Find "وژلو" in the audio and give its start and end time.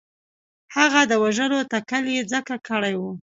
1.23-1.59